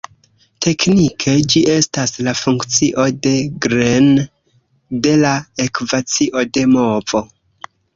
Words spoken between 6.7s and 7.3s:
movo.